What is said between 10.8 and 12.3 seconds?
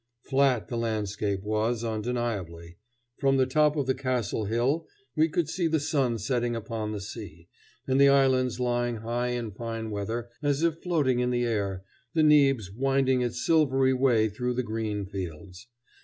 floating in the air, the